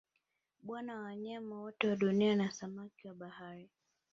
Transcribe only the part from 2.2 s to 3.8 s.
na samaki wa Bahari